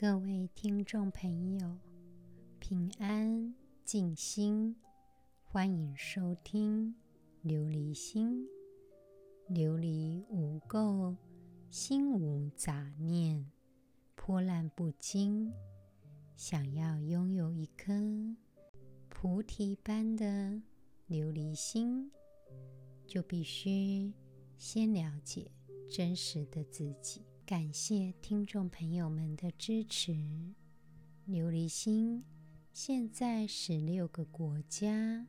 [0.00, 1.76] 各位听众朋友，
[2.60, 3.52] 平安
[3.84, 4.76] 静心，
[5.42, 6.94] 欢迎收听
[7.44, 8.46] 琉璃心。
[9.50, 11.16] 琉璃无垢，
[11.68, 13.50] 心无杂念，
[14.14, 15.52] 波澜不惊。
[16.36, 17.92] 想要拥有一颗
[19.08, 20.24] 菩提般的
[21.08, 22.08] 琉璃心，
[23.04, 24.12] 就必须
[24.58, 25.50] 先了解
[25.90, 27.27] 真实的自己。
[27.48, 30.12] 感谢听众朋友们的支持。
[31.26, 32.22] 琉璃心
[32.74, 35.26] 现在十六个国家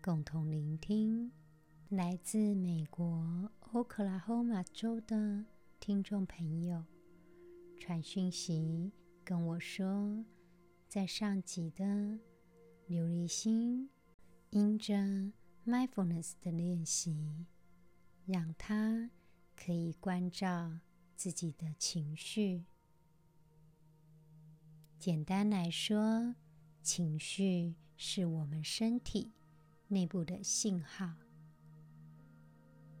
[0.00, 1.30] 共同聆听，
[1.90, 5.44] 来自美国欧克拉荷马州的
[5.78, 6.82] 听众朋友
[7.78, 8.90] 传讯息
[9.22, 10.24] 跟我说，
[10.88, 11.84] 在上集的
[12.88, 13.90] 琉璃心，
[14.48, 14.94] 因着
[15.66, 17.44] mindfulness 的练习，
[18.24, 19.10] 让他
[19.54, 20.78] 可以关照。
[21.18, 22.62] 自己的情绪，
[25.00, 26.36] 简单来说，
[26.80, 29.32] 情绪是我们身体
[29.88, 31.16] 内部的信号，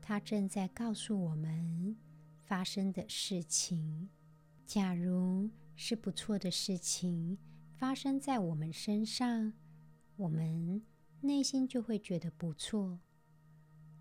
[0.02, 1.96] 它正在告诉我们
[2.42, 4.08] 发生的事情。
[4.66, 7.38] 假如是不错的事情
[7.76, 9.52] 发生在我们身上，
[10.16, 10.82] 我们
[11.20, 12.98] 内心就会觉得不错；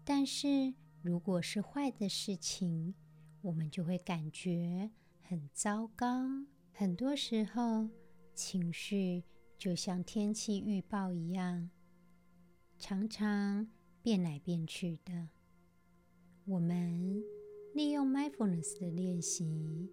[0.03, 0.73] 但是
[1.03, 2.95] 如果是坏的事情，
[3.41, 6.45] 我们就会感觉很糟糕。
[6.73, 7.89] 很多时候，
[8.33, 9.23] 情绪
[9.57, 11.69] 就像天气预报一样，
[12.77, 13.67] 常常
[14.01, 15.29] 变来变去的。
[16.45, 17.23] 我们
[17.73, 19.89] 利用 mindfulness 的练习，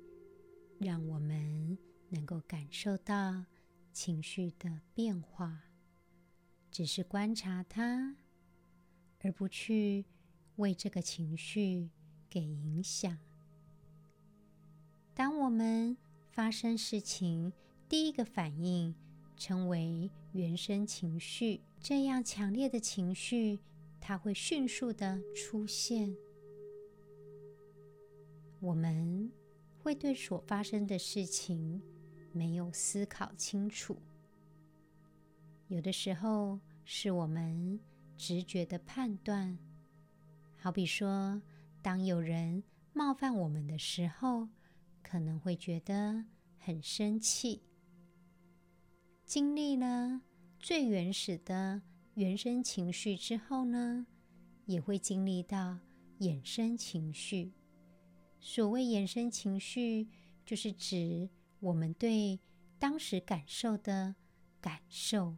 [0.78, 1.78] 让我们
[2.10, 3.44] 能够感受到
[3.92, 5.64] 情绪的变化，
[6.70, 8.16] 只是观察它，
[9.20, 10.04] 而不去
[10.56, 11.90] 为这个情绪
[12.28, 13.18] 给影响。
[15.16, 15.96] 当我们
[16.32, 17.52] 发生事情，
[17.88, 18.92] 第一个反应
[19.36, 21.60] 称为原生情绪。
[21.78, 23.60] 这样强烈的情绪，
[24.00, 26.16] 它会迅速的出现。
[28.58, 29.30] 我们
[29.78, 31.80] 会对所发生的事情
[32.32, 33.96] 没有思考清楚。
[35.68, 37.78] 有的时候是我们
[38.16, 39.56] 直觉的判断，
[40.58, 41.40] 好比说，
[41.80, 44.48] 当有人冒犯我们的时候。
[45.04, 46.24] 可能会觉得
[46.58, 47.62] 很生气，
[49.24, 50.22] 经历了
[50.58, 51.82] 最原始的
[52.14, 54.06] 原生情绪之后呢，
[54.64, 55.78] 也会经历到
[56.20, 57.52] 衍生情绪。
[58.40, 60.08] 所谓衍生情绪，
[60.46, 61.28] 就是指
[61.60, 62.40] 我们对
[62.78, 64.14] 当时感受的
[64.60, 65.36] 感受。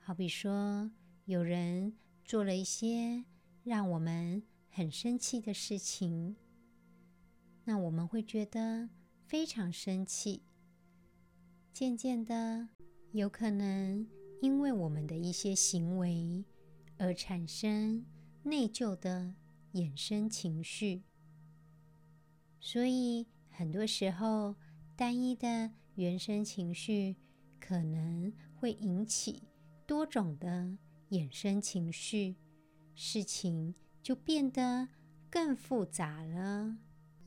[0.00, 0.90] 好比说，
[1.26, 3.22] 有人做了一些
[3.62, 6.34] 让我们很生气的事情。
[7.70, 8.88] 那我们会觉得
[9.28, 10.42] 非常生气，
[11.72, 12.68] 渐渐的，
[13.12, 14.04] 有可能
[14.42, 16.44] 因为我们的一些行为
[16.98, 18.04] 而产生
[18.42, 19.36] 内疚的
[19.74, 21.04] 衍生情绪。
[22.58, 24.56] 所以很多时候，
[24.96, 27.14] 单一的原生情绪
[27.60, 29.44] 可能会引起
[29.86, 30.76] 多种的
[31.10, 32.34] 衍生情绪，
[32.96, 33.72] 事情
[34.02, 34.88] 就变得
[35.30, 36.76] 更复杂了。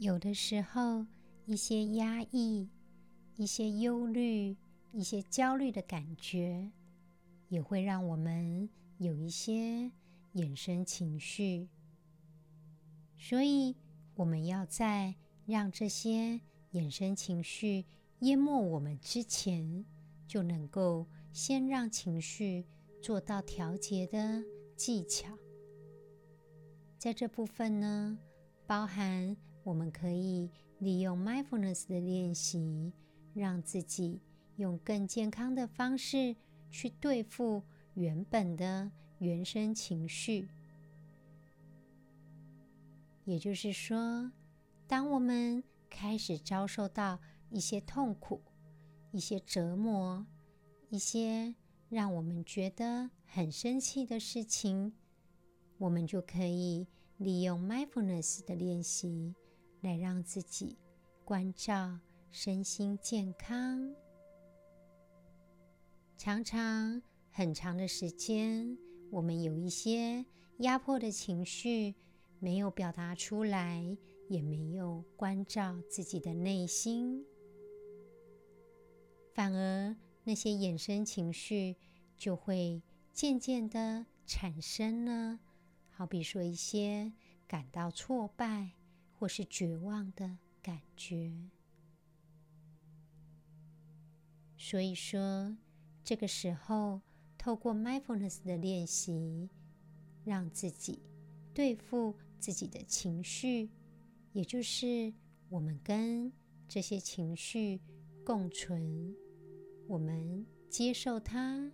[0.03, 1.05] 有的时候，
[1.45, 2.67] 一些压抑、
[3.37, 4.53] 一些忧虑、
[4.91, 6.69] 一些焦虑的感觉，
[7.47, 9.89] 也会让我们有一些
[10.33, 11.69] 衍生情绪。
[13.17, 13.77] 所以，
[14.15, 15.15] 我们要在
[15.45, 16.41] 让这些
[16.73, 17.85] 衍生情绪
[18.19, 19.85] 淹没我们之前，
[20.27, 22.65] 就能够先让情绪
[23.01, 24.43] 做到调节的
[24.75, 25.33] 技巧。
[26.97, 28.19] 在这部分呢，
[28.67, 29.37] 包含。
[29.63, 32.91] 我们可以利用 mindfulness 的练习，
[33.33, 34.19] 让自己
[34.57, 36.35] 用更健康的方式
[36.69, 37.63] 去对付
[37.93, 40.49] 原本的原生情绪。
[43.25, 44.31] 也就是说，
[44.85, 47.19] 当我们开始遭受到
[47.49, 48.41] 一些痛苦、
[49.11, 50.25] 一些折磨、
[50.89, 51.55] 一些
[51.87, 54.91] 让我们觉得很生气的事情，
[55.77, 56.85] 我们就可以
[57.17, 59.33] 利用 mindfulness 的练习。
[59.83, 60.77] 来让自己
[61.23, 61.99] 关照
[62.31, 63.93] 身心健康。
[66.17, 68.77] 常常很长的时间，
[69.11, 70.25] 我们有一些
[70.59, 71.93] 压迫的情绪
[72.39, 73.97] 没有表达出来，
[74.29, 77.25] 也没有关照自己的内心，
[79.33, 81.75] 反而那些衍生情绪
[82.15, 82.81] 就会
[83.11, 85.39] 渐渐的产生了。
[85.89, 87.11] 好比说一些
[87.47, 88.71] 感到挫败。
[89.23, 91.31] 或是绝望的感觉。
[94.57, 95.55] 所以说，
[96.03, 96.99] 这个时候
[97.37, 99.49] 透过 mindfulness 的练习，
[100.25, 100.99] 让自己
[101.53, 103.69] 对付自己的情绪，
[104.33, 105.13] 也就是
[105.47, 106.29] 我们跟
[106.67, 107.79] 这些情绪
[108.25, 109.15] 共存，
[109.87, 111.71] 我们接受它，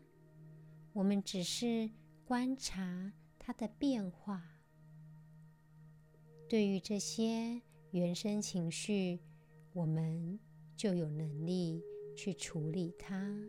[0.93, 1.89] 我们只是
[2.23, 4.58] 观察它的变化。
[6.49, 7.61] 对于这些
[7.91, 9.19] 原生情绪，
[9.71, 10.39] 我们
[10.75, 11.83] 就有能力
[12.17, 13.39] 去处理它。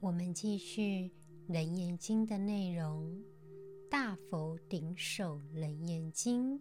[0.00, 0.82] 我们继续
[1.46, 3.22] 《楞严经》的内容，
[3.88, 6.58] 《大佛顶首楞严经》，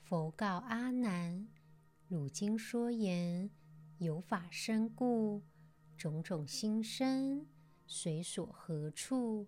[0.00, 1.46] 佛告阿难：
[2.08, 3.48] 汝今说言，
[3.98, 5.44] 有法身故，
[5.96, 7.46] 种种心生，
[7.86, 9.46] 随所何处，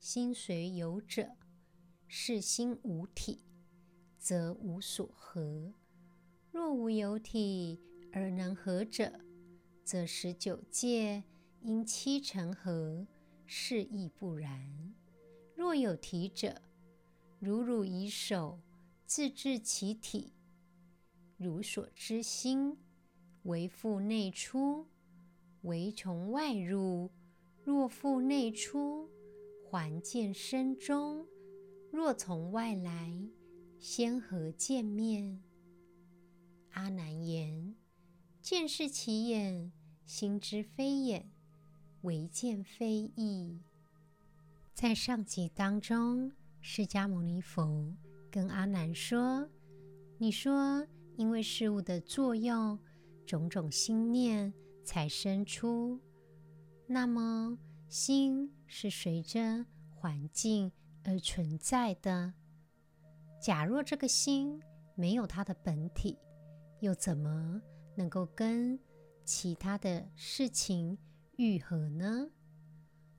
[0.00, 1.36] 心随有者，
[2.08, 3.44] 是心无体。
[4.22, 5.72] 则无所合。
[6.52, 7.80] 若无有体
[8.12, 9.18] 而能合者，
[9.82, 11.24] 则十九界
[11.60, 13.04] 因七成合，
[13.44, 14.94] 是亦不然。
[15.56, 16.62] 若有体者，
[17.40, 18.60] 如汝以手
[19.04, 20.32] 自制其体，
[21.36, 22.78] 汝所知心
[23.42, 24.86] 为复内出，
[25.62, 27.10] 为从外入。
[27.64, 29.10] 若复内出，
[29.68, 31.26] 还见身中；
[31.90, 33.20] 若从外来。
[33.82, 35.42] 先合见面？
[36.70, 37.74] 阿难言：
[38.40, 39.72] 见是其眼，
[40.06, 41.28] 心之非眼，
[42.02, 43.58] 唯见非意。
[44.72, 46.30] 在上集当中，
[46.60, 47.92] 释迦牟尼佛
[48.30, 49.50] 跟阿难说
[50.16, 50.86] ：“你说，
[51.16, 52.78] 因为事物的作用，
[53.26, 54.54] 种种心念
[54.84, 55.98] 才生出。
[56.86, 57.58] 那么，
[57.88, 60.70] 心是随着环境
[61.02, 62.34] 而存在的。”
[63.42, 64.62] 假若这个心
[64.94, 66.16] 没有它的本体，
[66.78, 67.60] 又怎么
[67.96, 68.78] 能够跟
[69.24, 70.96] 其他的事情
[71.34, 72.30] 愈合呢？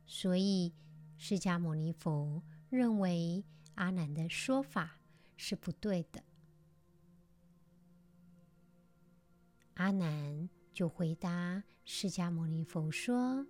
[0.05, 0.73] 所以，
[1.17, 3.43] 释迦牟尼佛认为
[3.75, 5.01] 阿难的说法
[5.35, 6.23] 是不对的。
[9.73, 13.45] 阿难就回答释迦牟尼佛说：“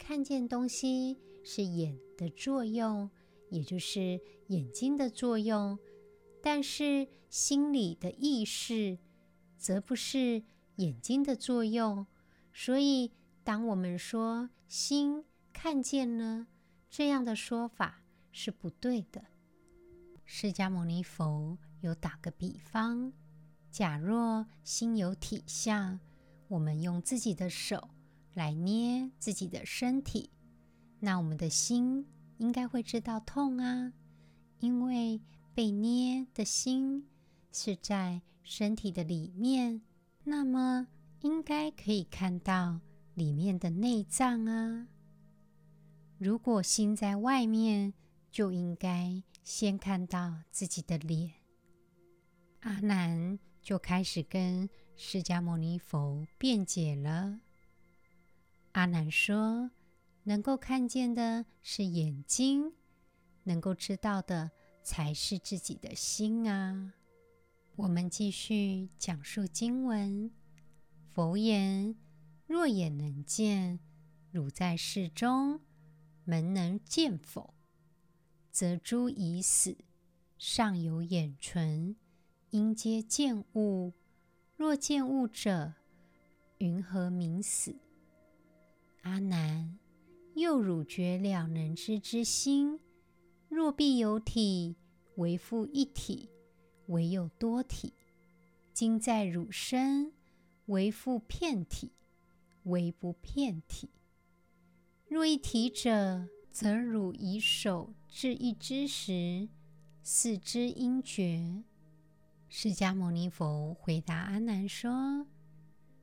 [0.00, 3.10] 看见东西是眼的作用，
[3.50, 5.78] 也就是眼睛的作用。”
[6.46, 9.00] 但是心里的意识，
[9.58, 10.44] 则不是
[10.76, 12.06] 眼睛的作用。
[12.52, 13.10] 所以，
[13.42, 16.46] 当我们说心看见了，
[16.88, 18.00] 这样的说法
[18.30, 19.24] 是不对的。
[20.24, 23.12] 释迦牟尼佛有打个比方：
[23.72, 25.98] 假若心有体相，
[26.46, 27.90] 我们用自己的手
[28.34, 30.30] 来捏自己的身体，
[31.00, 32.06] 那我们的心
[32.38, 33.92] 应该会知道痛啊，
[34.60, 35.20] 因为。
[35.56, 37.08] 被捏的心
[37.50, 39.80] 是在身体的里面，
[40.24, 40.86] 那么
[41.22, 42.78] 应该可以看到
[43.14, 44.86] 里面的内脏啊。
[46.18, 47.94] 如果心在外面，
[48.30, 51.32] 就应该先看到自己的脸。
[52.60, 57.40] 阿难就开始跟释迦牟尼佛辩解了。
[58.72, 59.70] 阿难说
[60.24, 62.74] ：“能够看见的是眼睛，
[63.44, 64.50] 能够知道的。”
[64.86, 66.94] 才是自己的心啊！
[67.74, 70.30] 我们继续讲述经文。
[71.08, 71.96] 佛言：
[72.46, 73.80] 若眼能见，
[74.30, 75.60] 汝在室中，
[76.24, 77.52] 门能见否？
[78.52, 79.76] 则诸已死，
[80.38, 81.96] 尚有眼存，
[82.50, 83.92] 应皆见物。
[84.54, 85.74] 若见物者，
[86.58, 87.74] 云何名死？
[89.02, 89.80] 阿难，
[90.36, 92.78] 又汝觉了能知之心。
[93.48, 94.76] 若必有体，
[95.14, 96.28] 为复一体；
[96.86, 97.92] 唯有多体，
[98.72, 100.12] 今在汝身，
[100.66, 101.92] 为复片体；
[102.64, 103.88] 唯不片体。
[105.08, 109.48] 若一体者，则汝以手制一只时，
[110.02, 111.62] 四肢应觉。
[112.48, 115.26] 释迦牟尼佛回答阿难说：“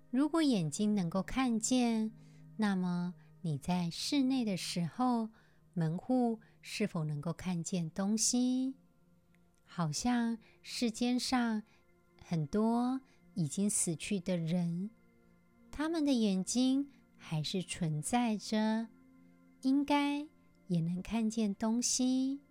[0.10, 2.12] 如果眼睛能够看见，
[2.58, 5.30] 那么你在室内的时候，
[5.74, 8.76] 门户。”是否能够看见东西？
[9.66, 11.64] 好像世间上
[12.24, 13.02] 很多
[13.34, 14.92] 已经死去的人，
[15.70, 18.88] 他们的眼睛还是存在着，
[19.62, 20.26] 应该
[20.68, 22.42] 也能看见东西。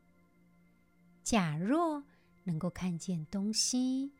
[1.23, 2.05] 假若
[2.45, 4.13] 能够看见东西，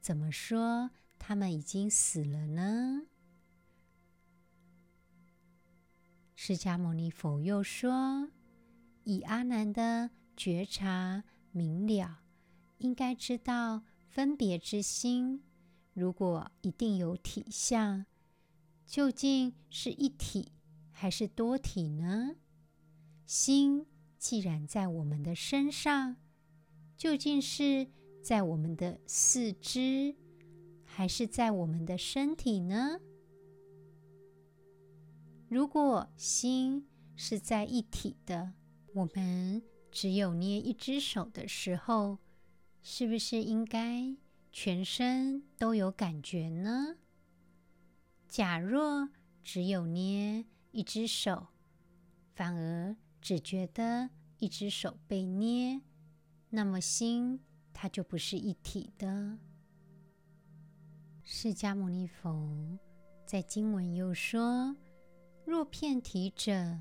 [0.00, 3.02] 怎么说他们已经死了呢？
[6.34, 8.30] 释迦牟尼佛又说。
[9.06, 11.22] 以阿难的觉察
[11.52, 12.24] 明了，
[12.78, 15.44] 应该知道分别之心。
[15.92, 18.04] 如果一定有体相，
[18.84, 20.50] 究竟是一体
[20.90, 22.34] 还是多体呢？
[23.24, 23.86] 心
[24.18, 26.16] 既然在我们的身上，
[26.96, 27.86] 究竟是
[28.20, 30.16] 在我们的四肢，
[30.82, 32.98] 还是在我们的身体呢？
[35.48, 38.54] 如果心是在一体的，
[38.96, 42.16] 我们只有捏一只手的时候，
[42.80, 44.16] 是不是应该
[44.50, 46.96] 全身都有感觉呢？
[48.26, 49.10] 假若
[49.44, 51.48] 只有捏一只手，
[52.34, 55.82] 反而只觉得一只手被捏，
[56.48, 57.40] 那么心
[57.74, 59.38] 它就不是一体的。
[61.22, 62.78] 释迦牟尼佛
[63.26, 64.74] 在经文又说
[65.44, 66.80] ：“若遍体者，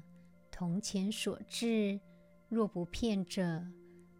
[0.57, 1.99] 铜钱所制；
[2.47, 3.67] 若不遍者，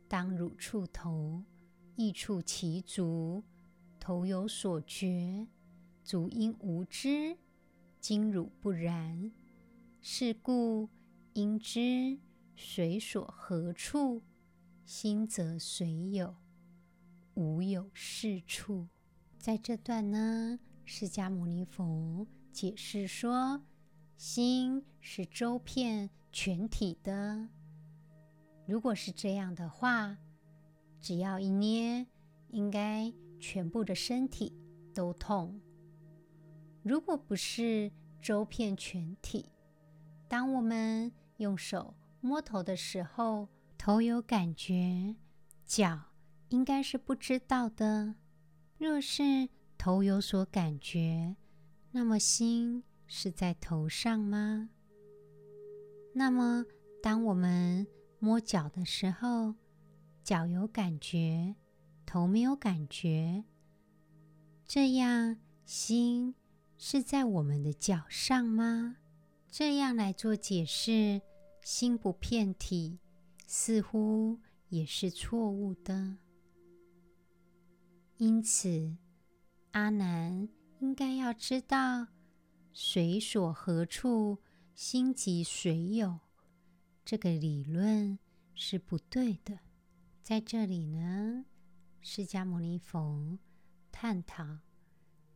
[0.06, 1.42] 当汝触头，
[1.96, 3.42] 亦触其足。
[4.01, 5.48] 头有所觉。”
[6.04, 7.38] 足因无知，
[8.01, 9.32] 今汝不然。
[10.01, 10.89] 是故
[11.36, 12.20] 应知
[12.54, 14.22] 随所何处，
[14.84, 16.36] 心则随有，
[17.36, 18.89] 无有是处。
[19.39, 23.63] 在这段呢，释迦牟尼佛解释说，
[24.18, 27.48] 心是周遍全体的。
[28.68, 30.18] 如果是这样的话，
[31.00, 32.06] 只要一捏，
[32.50, 34.54] 应该全部的身体
[34.94, 35.62] 都痛。
[36.84, 37.89] 如果不是
[38.22, 39.50] 周遍全体，
[40.27, 45.15] 当我们用手摸头的时候，头有感觉，
[45.63, 45.98] 脚
[46.50, 48.13] 应该是不知道的。
[48.77, 51.38] 若是头有所感觉，
[51.92, 54.70] 那么心是在头上吗？
[56.18, 56.66] 那么
[57.04, 57.86] 当我们
[58.20, 59.54] 摸脚的时候，
[60.24, 61.56] 脚有感觉，
[62.06, 63.44] 头没有感觉，
[64.66, 66.34] 这样心。
[66.78, 68.98] 是在我们的脚上吗？
[69.50, 71.22] 这样来做解释，
[71.62, 73.00] 心不遍体，
[73.48, 76.18] 似乎也是错误的。
[78.18, 78.96] 因此，
[79.72, 80.48] 阿难
[80.80, 82.08] 应该要知道，
[82.74, 84.40] 水所何处，
[84.75, 86.20] 心即随有，
[87.05, 88.20] 这个理论
[88.53, 89.58] 是不对的。
[90.22, 91.46] 在这里呢，
[92.01, 93.39] 释迦牟尼佛
[93.91, 94.60] 探讨。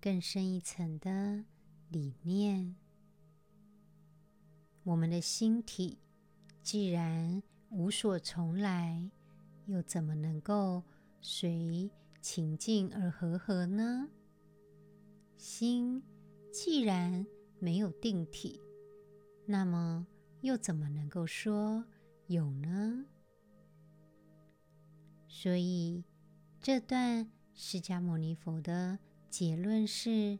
[0.01, 1.43] 更深一层的
[1.89, 2.75] 理念，
[4.83, 5.97] 我们的心体
[6.61, 9.09] 既然无所从来，
[9.65, 10.83] 又怎么能够
[11.21, 11.89] 随
[12.21, 14.09] 情境而和合呢？
[15.37, 16.01] 心
[16.51, 17.25] 既然
[17.59, 18.61] 没有定体，
[19.51, 20.05] 那么
[20.41, 21.83] 又怎么能够说
[22.27, 23.03] 有呢？
[25.27, 26.03] 所以
[26.61, 28.99] 这段释迦牟尼佛的。
[29.27, 30.37] 结论是：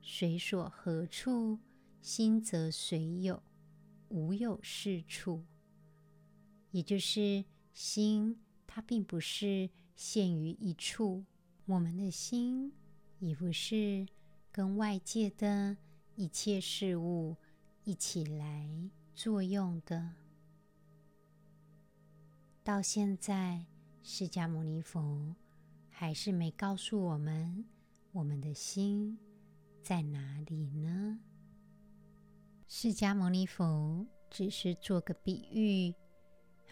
[0.00, 1.58] 随所何处，
[2.00, 3.42] 心则随有，
[4.10, 5.44] 无有是处。
[6.70, 11.24] 也就是心，它并不是限于一处。
[11.64, 12.72] 我们的心
[13.18, 14.06] 也不是
[14.52, 15.76] 跟外界的
[16.14, 17.36] 一切事物
[17.86, 18.68] 一起来
[19.14, 20.10] 作用的。
[22.64, 23.64] 到现在，
[24.02, 25.36] 释迦牟尼佛
[25.88, 27.64] 还是没告诉我们。
[28.10, 29.16] 我们的心
[29.84, 31.20] 在哪里呢？
[32.66, 35.94] 释迦牟尼佛只是做个比喻，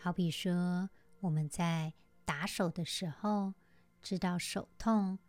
[0.02, 0.90] 好比说
[1.20, 1.94] 我们在
[2.24, 3.54] 打手的时候
[4.02, 5.20] 知道手痛，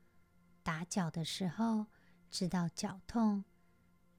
[0.63, 1.85] 打脚的时候
[2.31, 3.43] 知道脚痛，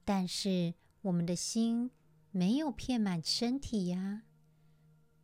[0.05, 0.73] 但是
[1.07, 1.89] 我们的心
[2.31, 4.23] 没有遍满身体呀。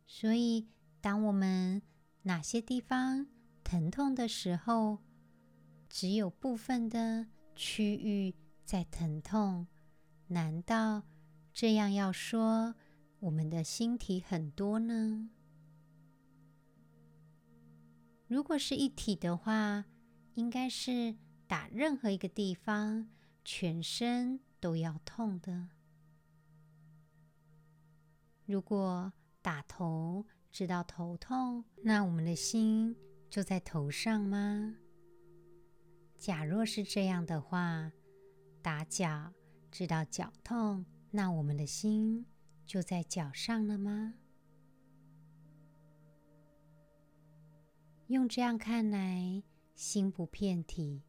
[0.06, 0.66] 所以，
[1.02, 1.82] 当我们
[2.22, 3.26] 哪些地方
[3.62, 5.00] 疼痛的时候，
[5.90, 9.66] 只有部分的区域在疼痛，
[10.28, 11.02] 难道
[11.52, 12.74] 这样要说
[13.20, 15.28] 我们的心体很多呢？
[18.26, 19.84] 如果是一体的话，
[20.32, 21.14] 应该是
[21.46, 23.10] 打任何一个地方，
[23.44, 25.68] 全身都要痛的。
[28.46, 32.94] 如果打头知道头痛，那我们的心
[33.30, 34.76] 就在头上吗？
[36.16, 37.92] 假若是这样的话，
[38.62, 39.32] 打脚
[39.70, 42.26] 知道脚痛，那我们的心
[42.66, 44.14] 就在脚上了吗？
[48.08, 49.42] 用这样看来，
[49.74, 51.02] 心不遍体，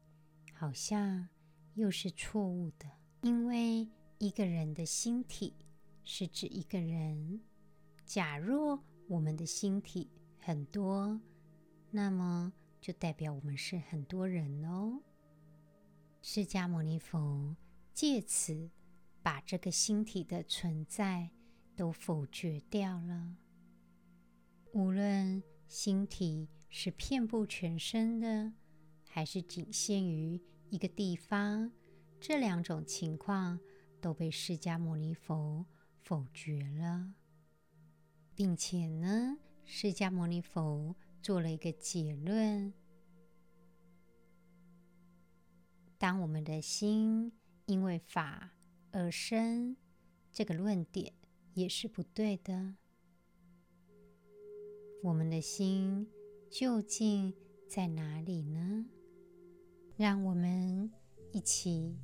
[0.54, 1.28] 好像
[1.74, 2.86] 又是错误的。
[3.20, 3.88] 因为
[4.18, 5.54] 一个人的心体
[6.08, 7.40] 是指一个人。
[8.04, 10.08] 假若我们的心体
[10.38, 11.20] 很多，
[11.90, 15.02] 那么就代表我们是很多人哦。
[16.22, 17.56] 释迦牟尼佛
[17.92, 18.70] 借此
[19.20, 21.30] 把这个星体的存在
[21.74, 23.36] 都否决掉了。
[24.72, 28.52] 无论星体是遍布全身的，
[29.08, 31.72] 还是仅限于一个地方，
[32.20, 33.58] 这两种情况
[34.00, 35.66] 都被释迦牟尼佛
[36.06, 37.14] 否决了，
[38.36, 42.72] 并且呢，释迦牟尼佛做了一个结论：
[45.98, 47.32] 当我们的心
[47.64, 48.52] 因为法
[48.92, 49.76] 而生，
[50.30, 51.12] 这个论点
[51.54, 52.76] 也是不对的。
[55.02, 56.08] 我们的心
[56.48, 57.34] 究竟
[57.68, 58.86] 在哪里呢？
[59.96, 60.88] 让我们
[61.32, 61.98] 一起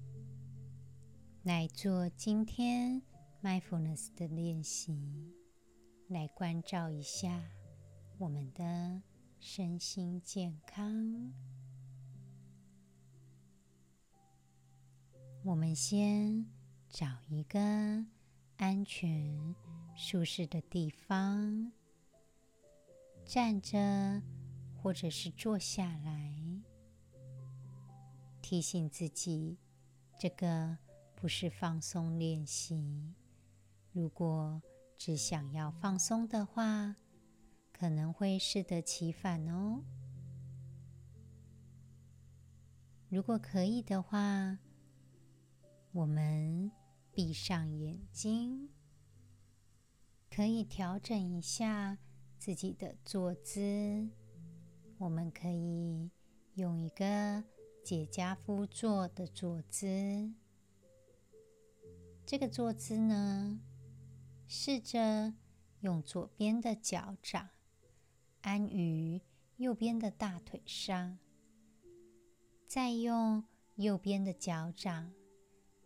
[1.45, 3.01] 来做今天
[3.43, 5.35] mindfulness 的练习，
[6.09, 7.43] 来关照一下
[8.19, 9.03] 我们的
[9.41, 11.33] 身心健康。
[15.45, 16.47] 我们先
[16.89, 17.59] 找一个
[18.59, 19.55] 安全、
[19.97, 21.73] 舒适的地方。
[23.25, 24.23] 站着，
[24.77, 26.63] 或者是坐下来，
[28.41, 29.59] 提醒自己，
[30.17, 30.79] 这个
[31.17, 33.15] 不是放松练习。
[33.93, 34.63] 如果
[34.97, 36.97] 只想要放松的话，
[37.73, 39.83] 可能会适得其反哦。
[43.09, 44.59] 如果可以的话，
[45.93, 46.73] 我们
[47.13, 48.71] 闭上眼睛，
[50.31, 51.99] 可以调整一下。
[52.39, 54.11] 自己的坐姿，
[54.99, 56.11] 我们可以
[56.55, 57.05] 用一个
[57.85, 60.33] 跏趺趺坐的坐姿。
[62.27, 63.61] 这个坐姿呢，
[64.55, 65.33] 试着
[65.81, 67.49] 用左边的脚掌
[68.43, 69.23] 安于
[69.57, 71.19] 右边的大腿上，
[72.67, 73.45] 再用
[73.77, 75.11] 右边的脚掌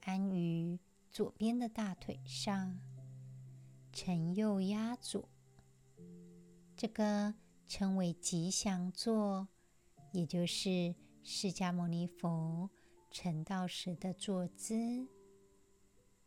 [0.00, 0.80] 安于
[1.12, 2.80] 左边的大腿上，
[3.92, 5.28] 承右压左。
[6.76, 7.34] 这个
[7.68, 9.46] 称为吉祥坐，
[10.10, 12.68] 也就是释迦牟尼佛
[13.12, 15.06] 成道时的坐姿，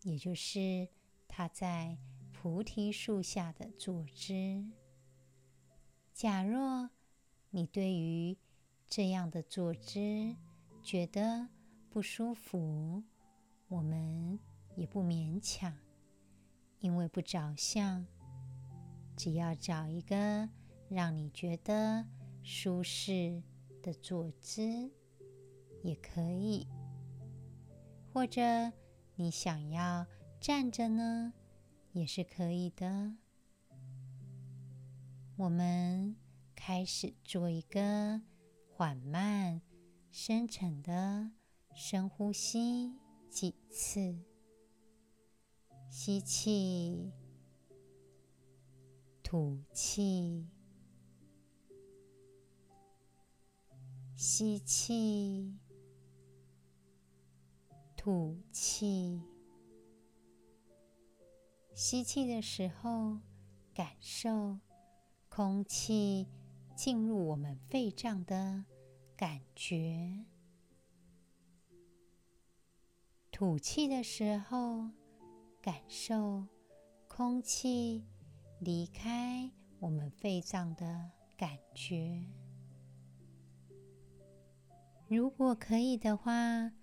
[0.04, 0.88] 也就是
[1.28, 1.98] 他在
[2.42, 4.64] 菩提树下的坐姿。
[6.14, 6.90] 假若
[7.50, 8.38] 你对于
[8.88, 10.00] 这样的坐姿
[10.82, 11.50] 觉得
[11.90, 13.04] 不舒服，
[13.68, 14.40] 我们
[14.78, 15.78] 也不勉强，
[16.80, 18.08] 因为不着相。
[19.18, 20.48] 只要找一个
[20.88, 22.08] 让你觉得
[22.42, 23.44] 舒适
[23.84, 24.90] 的坐姿
[25.84, 26.66] 也可以，
[28.14, 28.42] 或者
[29.16, 30.08] 你想要
[30.40, 31.34] 站着呢，
[31.94, 33.16] 也是可以的。
[35.38, 36.16] 我们
[36.56, 38.22] 开始做一个
[38.74, 39.62] 缓慢、
[40.12, 41.32] 深沉的
[41.74, 42.94] 深呼吸
[43.30, 44.20] 几次，
[45.90, 47.12] 吸气。
[49.22, 50.48] 吐气，
[54.16, 55.56] 吸气，
[57.96, 59.22] 吐气。
[61.82, 63.20] 吸气的时候，
[63.74, 64.60] 感受
[65.30, 66.28] 空气
[66.76, 68.66] 进入我们肺脏的
[69.16, 70.26] 感觉；
[73.32, 74.90] 吐气的时候，
[75.62, 76.46] 感受
[77.08, 78.04] 空气。
[78.60, 82.26] 离开我们肺脏的感觉。
[85.08, 86.74] 如果可以的话，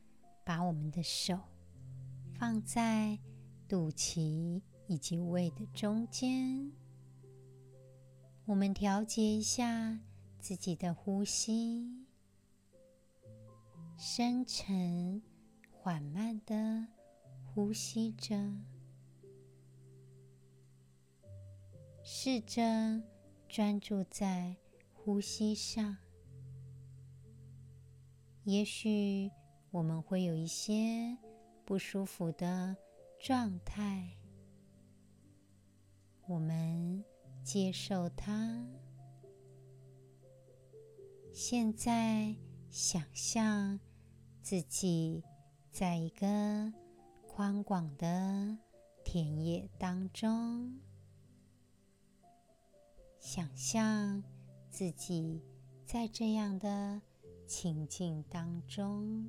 [0.42, 1.38] 把我们的手
[2.32, 3.18] 放在
[3.68, 6.72] 肚脐以及胃的中间。
[8.44, 9.98] 我们调节一下
[10.38, 12.06] 自己的呼吸，
[13.96, 15.20] 深沉、
[15.72, 16.86] 缓慢的
[17.44, 18.36] 呼吸着。
[22.04, 23.02] 试着
[23.48, 24.56] 专注在
[24.94, 25.96] 呼吸上，
[28.44, 29.28] 也许
[29.72, 31.18] 我们会有一些
[31.64, 32.76] 不舒服的
[33.18, 34.16] 状态，
[36.28, 37.04] 我们
[37.44, 38.66] 接受它。
[41.32, 42.34] 现在
[42.68, 43.78] 想象
[44.42, 45.22] 自己
[45.70, 46.72] 在一个
[47.28, 48.58] 宽广的
[49.04, 50.80] 田野当中。
[53.20, 54.22] 想象
[54.70, 55.42] 自己
[55.84, 57.00] 在这样的
[57.46, 59.26] 情境当中，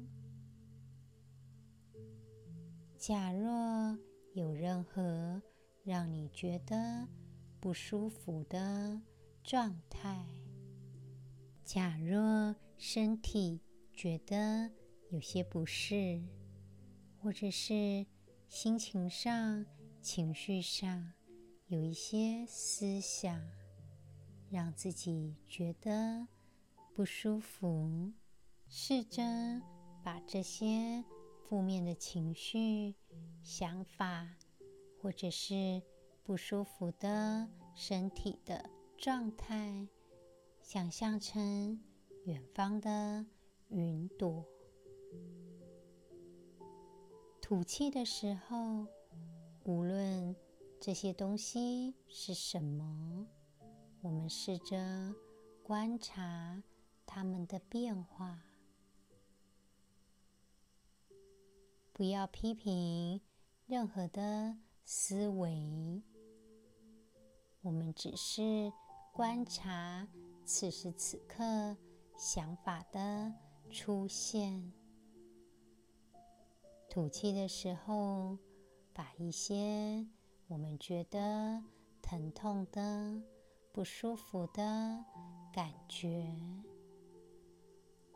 [2.97, 3.97] 假若
[4.33, 5.41] 有任何
[5.87, 7.07] 让你觉得
[7.61, 9.01] 不舒服的
[9.41, 10.21] 状态，
[11.63, 13.61] 假若身体
[13.93, 14.69] 觉得
[15.11, 16.21] 有些不适，
[17.21, 18.05] 或者是
[18.49, 19.65] 心情上、
[20.01, 21.13] 情绪上
[21.67, 23.41] 有一些思想，
[24.49, 26.27] 让自己觉得
[26.93, 28.11] 不舒服，
[28.67, 29.23] 试着
[30.03, 31.01] 把这些
[31.47, 32.93] 负面的情绪、
[33.41, 34.27] 想法，
[35.07, 35.81] 或者是
[36.21, 39.87] 不舒服的身体的状态，
[40.61, 41.81] 想象成
[42.25, 43.25] 远方的
[43.69, 44.45] 云朵。
[47.41, 48.85] 吐气的时候，
[49.63, 50.35] 无论
[50.77, 53.25] 这些东西是什么，
[54.01, 55.15] 我们试着
[55.63, 56.61] 观察
[57.05, 58.41] 它们的变化，
[61.93, 63.21] 不要批评
[63.67, 64.57] 任何的
[64.89, 66.01] 思维，
[67.59, 68.71] 我们只是
[69.11, 70.07] 观察
[70.45, 71.75] 此时此刻
[72.17, 73.33] 想法的
[73.69, 74.71] 出现。
[76.89, 78.37] 吐气的时候，
[78.93, 80.07] 把一些
[80.47, 81.61] 我们觉得
[82.01, 83.21] 疼痛的、
[83.73, 85.03] 不舒服的
[85.51, 86.33] 感觉，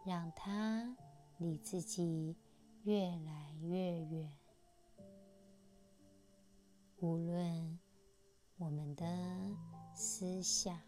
[0.06, 0.96] 让它
[1.38, 2.38] 离自己
[2.84, 4.41] 越来越远。
[7.02, 7.80] 无论
[8.58, 9.06] 我们的
[9.94, 10.80] 思想、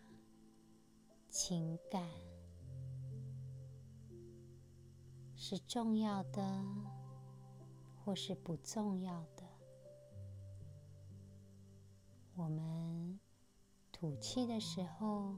[1.30, 2.02] 情感
[5.36, 6.64] 是重要的。
[8.06, 9.44] 或是不重要的，
[12.36, 13.18] 我们
[13.94, 15.38] 吐气的时候，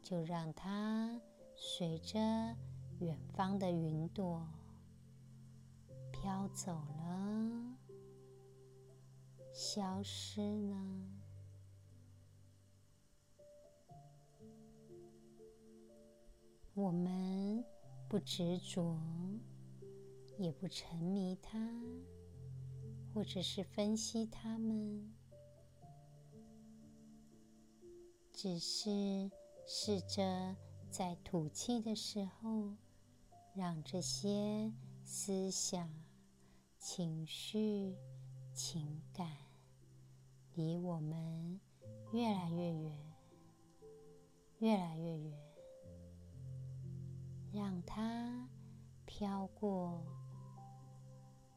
[0.00, 1.20] 就让它
[1.56, 2.20] 随着
[3.00, 4.46] 远方的云朵
[6.12, 7.71] 飘走了，
[9.52, 10.76] 消失了。
[16.74, 17.64] 我们
[18.08, 18.98] 不执着。
[20.38, 21.58] 也不沉迷它，
[23.14, 25.14] 或者是分析它们，
[28.32, 29.30] 只是
[29.64, 30.56] 试着
[30.90, 32.74] 在吐气的时候，
[33.54, 34.72] 让这些
[35.04, 35.88] 思想、
[36.78, 37.94] 情绪、
[38.54, 39.28] 情感
[40.54, 41.60] 离我们
[42.12, 42.98] 越来越远，
[44.58, 45.38] 越来越远，
[47.52, 48.48] 让它
[49.04, 50.02] 飘过。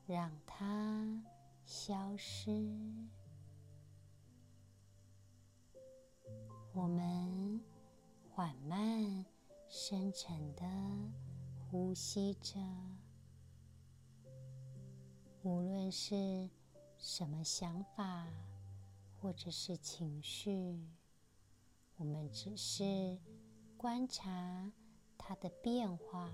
[0.08, 1.24] 让它
[1.66, 2.52] 消失。
[6.74, 7.60] 我们
[8.30, 9.26] 缓慢、
[9.68, 10.64] 深沉地
[11.58, 12.60] 呼吸着，
[15.42, 16.48] 无论是
[17.00, 18.28] 什么想法
[19.26, 20.88] 或者是情绪，
[21.96, 23.18] 我们只是
[23.76, 24.72] 观察
[25.18, 26.32] 它的变化。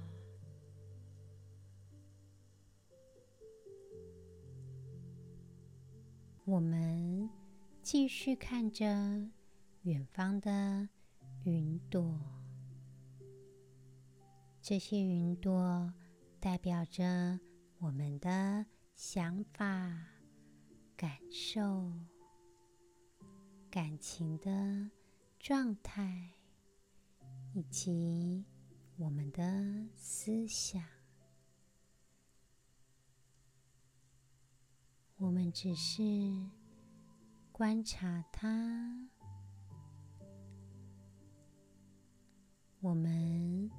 [6.44, 7.30] 我们
[7.82, 8.86] 继续看着
[9.84, 10.90] 远方的
[11.46, 12.20] 云朵，
[14.62, 15.94] 这些云朵
[16.42, 17.40] 代表着
[17.80, 19.66] 我们的想法、
[20.98, 21.90] 感受、
[23.72, 24.92] 感情的
[25.40, 26.34] 状态，
[27.54, 28.44] 以及
[28.98, 30.84] 我们的思想。
[35.16, 36.04] 我们只是
[37.54, 39.08] 观察它，
[42.82, 43.72] 我们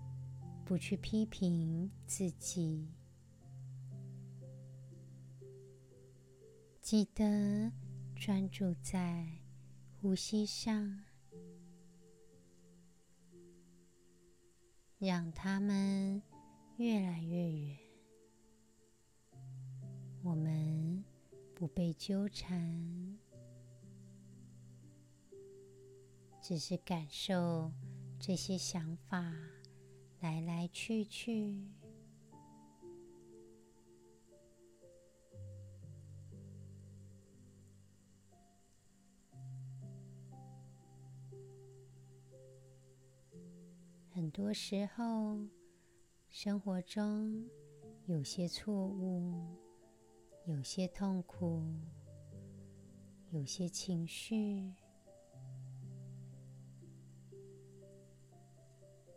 [0.65, 2.89] 不去批评自己，
[6.81, 7.71] 记得
[8.17, 9.42] 专注在
[10.03, 11.05] 呼吸上，
[14.99, 16.21] 让它们
[16.77, 17.79] 越来越远。
[20.25, 21.05] 我们。
[21.55, 23.17] 不被纠缠，
[26.43, 27.71] 只是感受
[28.19, 29.33] 这些想法
[30.19, 31.69] 来来去去。
[44.33, 45.39] 多时候，
[46.31, 47.49] 生活中
[48.07, 49.59] 有些错误。
[50.45, 51.63] 有些痛苦，
[53.31, 54.75] 有些情绪，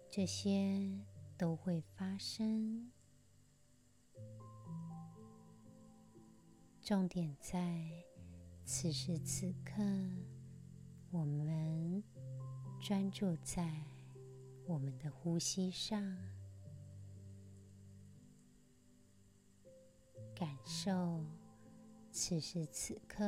[0.07, 1.03] 这些
[1.35, 2.91] 都会发生。
[6.79, 7.89] 重点在
[8.63, 9.81] 此时此刻，
[11.09, 12.03] 我们
[12.79, 13.83] 专注在
[14.65, 16.17] 我们的呼吸上。
[20.33, 21.23] 感受
[22.11, 23.23] 此时此刻，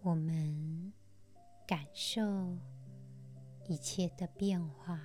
[0.00, 0.92] 我们
[1.66, 2.56] 感受
[3.68, 5.00] 一切的变化，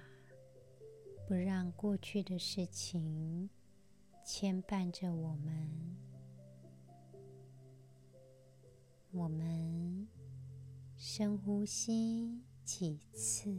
[1.28, 3.50] 不让过去的事情
[4.26, 5.98] 牵绊着我们。
[9.12, 10.08] 我们
[10.96, 13.56] 深呼吸几次，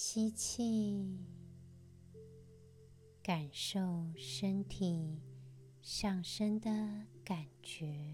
[0.00, 1.18] 吸气，
[3.20, 3.80] 感受
[4.16, 5.20] 身体
[5.82, 6.70] 上升的
[7.24, 8.06] 感觉，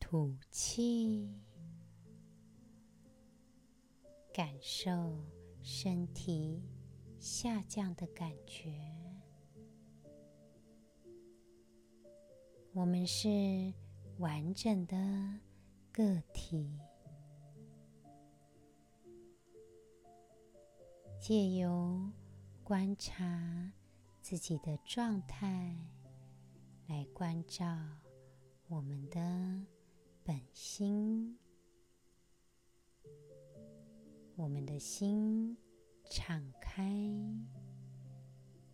[0.00, 1.28] 吐气，
[4.32, 5.22] 感受
[5.60, 6.62] 身体
[7.18, 8.72] 下降的感觉。
[12.72, 13.28] 我们是
[14.16, 14.96] 完整的
[15.92, 16.80] 个体，
[21.20, 22.10] 借由
[22.62, 23.72] 观察
[24.22, 25.76] 自己的状态，
[26.86, 27.66] 来关照
[28.68, 29.18] 我们的
[30.24, 31.36] 本心。
[34.36, 35.56] 我们的心
[36.08, 36.94] 敞开，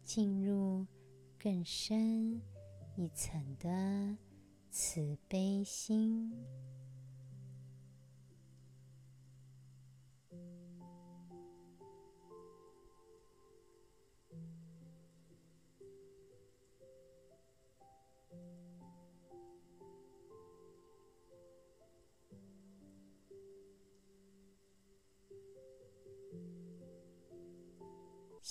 [0.04, 0.86] 进入
[1.38, 2.40] 更深。
[2.96, 4.16] 一层的
[4.70, 6.32] 慈悲心，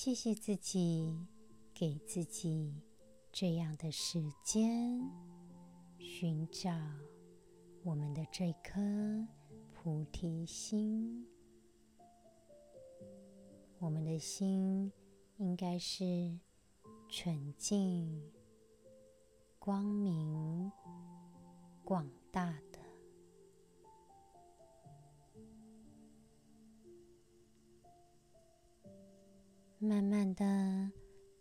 [0.03, 1.17] 谢谢自己，
[1.73, 2.75] 给自己。
[3.31, 4.99] 这样的时间，
[5.97, 6.69] 寻找
[7.85, 8.81] 我们的这颗
[9.71, 11.25] 菩提心。
[13.79, 14.91] 我们的心
[15.37, 16.37] 应该是
[17.07, 18.29] 纯净、
[19.57, 20.69] 光明、
[21.85, 22.72] 广大的。
[29.83, 30.91] 慢慢的。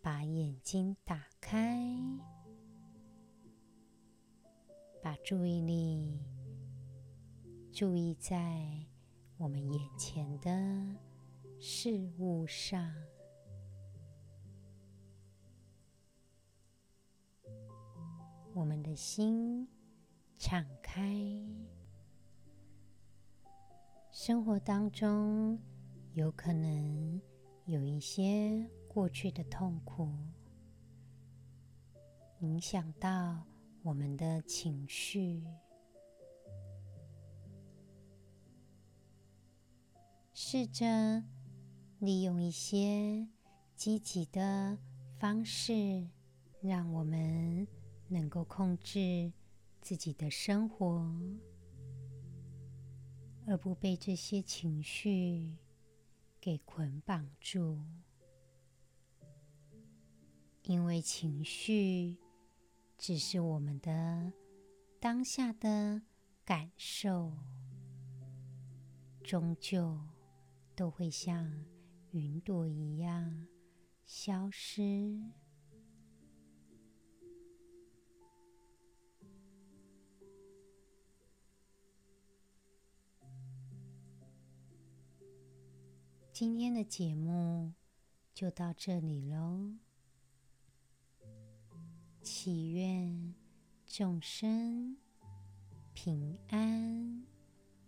[0.03, 1.79] 把眼睛打开，
[5.01, 6.19] 把注意力
[7.71, 8.85] 注意在
[9.37, 10.51] 我们眼前的
[11.57, 12.93] 事物上。
[18.53, 19.65] 我们的心
[20.37, 21.17] 敞开，
[24.11, 25.57] 生活当中
[26.11, 27.21] 有可能
[27.65, 28.69] 有一些。
[28.93, 30.07] 过去的痛苦
[32.41, 33.43] 影响到
[33.81, 35.43] 我们的情绪，
[40.31, 41.23] 试着
[41.97, 43.27] 利用一些
[43.75, 44.77] 积极的
[45.17, 46.07] 方式，
[46.61, 47.67] 让我们
[48.07, 49.33] 能够控制
[49.81, 51.03] 自己的生活，
[53.47, 55.57] 而不被这些情绪
[56.43, 57.79] 给捆绑住。
[60.63, 62.17] 因为情绪
[62.97, 64.33] 只是我们的
[64.99, 66.01] 当下的
[66.43, 67.31] 感受，
[69.23, 69.97] 终究
[70.75, 71.63] 都会像
[72.11, 73.47] 云朵一样
[74.03, 75.23] 消失。
[86.45, 87.71] 今天的节目
[88.33, 89.75] 就到这里喽。
[92.21, 93.33] 祈愿
[93.87, 94.97] 众生
[95.93, 97.23] 平安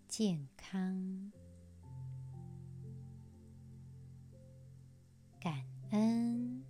[0.08, 1.34] 健康，
[5.38, 6.64] 感恩。